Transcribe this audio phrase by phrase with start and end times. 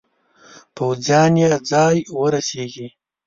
[0.75, 2.87] پوځیان یې ځای ورسیږي.